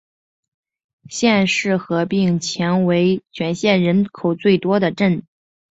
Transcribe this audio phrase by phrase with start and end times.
[1.09, 5.27] 县市合并前为全县人口最多的镇。